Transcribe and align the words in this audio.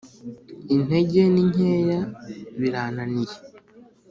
Intege 0.75 1.21
ni 1.33 1.43
nkeya 1.49 1.99
birananiye 2.59 3.35